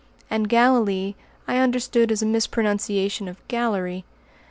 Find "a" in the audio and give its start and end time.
2.23-2.25